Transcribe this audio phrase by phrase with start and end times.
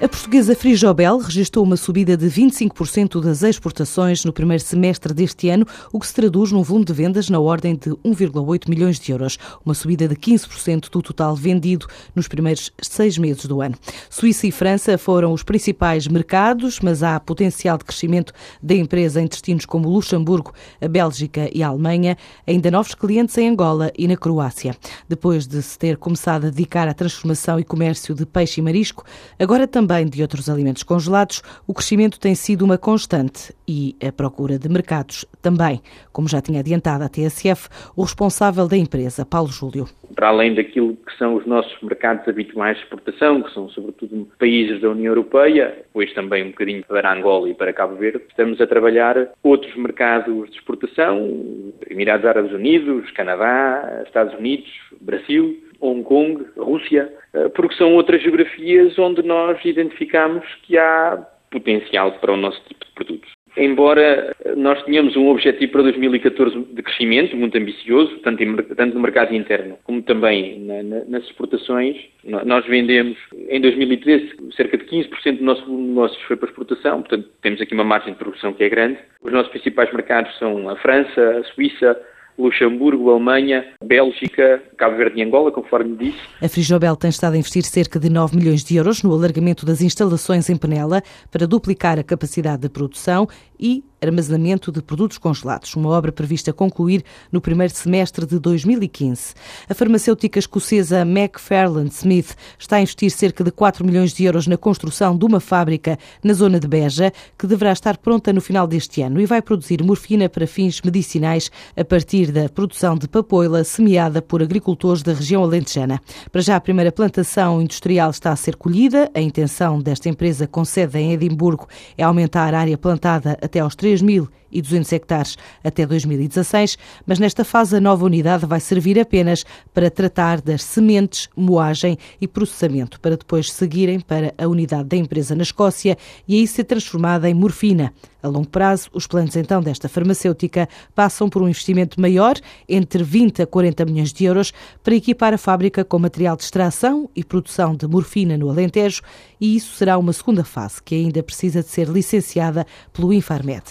[0.00, 5.66] A portuguesa Frijobel registrou uma subida de 25% das exportações no primeiro semestre deste ano,
[5.92, 9.36] o que se traduz num volume de vendas na ordem de 1,8 milhões de euros,
[9.66, 13.74] uma subida de 15% do total vendido nos primeiros seis meses do ano.
[14.08, 19.26] Suíça e França foram os principais mercados, mas há potencial de crescimento da empresa em
[19.26, 24.16] destinos como Luxemburgo, a Bélgica e a Alemanha, ainda novos clientes em Angola e na
[24.16, 24.76] Croácia.
[25.08, 29.04] Depois de se ter começado a dedicar à transformação e comércio de peixe e marisco,
[29.40, 34.12] agora também também de outros alimentos congelados, o crescimento tem sido uma constante e a
[34.12, 35.80] procura de mercados também,
[36.12, 39.86] como já tinha adiantado a TSF, o responsável da empresa, Paulo Júlio.
[40.14, 44.80] Para além daquilo que são os nossos mercados habituais de exportação, que são sobretudo países
[44.82, 48.66] da União Europeia, depois também um bocadinho para Angola e para Cabo Verde, estamos a
[48.66, 54.68] trabalhar outros mercados de exportação, Emirados Árabes Unidos, Canadá, Estados Unidos,
[55.00, 62.12] Brasil, Hong Kong, Rússia, eh, porque são outras geografias onde nós identificamos que há potencial
[62.12, 63.38] para o nosso tipo de produtos.
[63.56, 68.94] Embora eh, nós tenhamos um objetivo para 2014 de crescimento muito ambicioso, tanto, em, tanto
[68.94, 73.16] no mercado interno como também na, na, nas exportações, nós vendemos
[73.48, 77.84] em 2013 cerca de 15% do nosso negócios foi para exportação, portanto temos aqui uma
[77.84, 78.98] margem de produção que é grande.
[79.22, 82.00] Os nossos principais mercados são a França, a Suíça,
[82.38, 86.18] Luxemburgo, Alemanha, Bélgica, Cabo Verde e Angola, conforme disse.
[86.40, 89.80] A Frigobel tem estado a investir cerca de 9 milhões de euros no alargamento das
[89.80, 93.26] instalações em Penela para duplicar a capacidade de produção
[93.58, 99.34] e armazenamento de produtos congelados, uma obra prevista concluir no primeiro semestre de 2015.
[99.68, 104.56] A farmacêutica escocesa McFarland Smith está a investir cerca de 4 milhões de euros na
[104.56, 109.02] construção de uma fábrica na zona de Beja, que deverá estar pronta no final deste
[109.02, 114.22] ano e vai produzir morfina para fins medicinais a partir da produção de papoila semeada
[114.22, 116.00] por agricultores da região alentejana.
[116.30, 119.10] Para já, a primeira plantação industrial está a ser colhida.
[119.14, 121.66] A intenção desta empresa com sede em Edimburgo
[121.96, 126.76] é aumentar a área plantada até aos 3.200 hectares até 2016,
[127.06, 132.28] mas nesta fase a nova unidade vai servir apenas para tratar das sementes, moagem e
[132.28, 137.28] processamento, para depois seguirem para a unidade da empresa na Escócia e aí ser transformada
[137.28, 137.92] em morfina.
[138.20, 142.36] A longo prazo, os planos então desta farmacêutica passam por um investimento maior,
[142.68, 144.52] entre 20 a 40 milhões de euros,
[144.82, 149.02] para equipar a fábrica com material de extração e produção de morfina no Alentejo,
[149.40, 153.62] e isso será uma segunda fase, que ainda precisa de ser licenciada pelo Infarmed.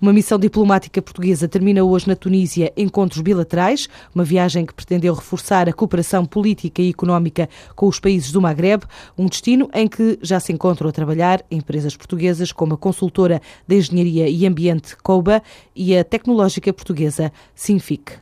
[0.00, 5.68] Uma missão diplomática portuguesa termina hoje na Tunísia encontros bilaterais, uma viagem que pretendeu reforçar
[5.68, 8.84] a cooperação política e económica com os países do Magreb,
[9.18, 13.89] um destino em que já se encontram a trabalhar empresas portuguesas como a consultora de
[13.90, 15.42] Engenharia e Ambiente COBA
[15.74, 18.20] e a tecnológica portuguesa Sinfic.